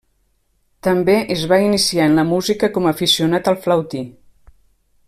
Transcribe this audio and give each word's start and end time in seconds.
També, 0.87 1.17
es 1.35 1.43
va 1.51 1.59
iniciar 1.65 2.09
en 2.13 2.17
la 2.21 2.25
música 2.31 2.71
com 2.79 2.89
aficionat 2.95 3.53
al 3.53 3.61
flautí. 3.67 4.05